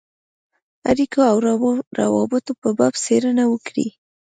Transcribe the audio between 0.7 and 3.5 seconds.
اړېکو او روابطو په باب څېړنه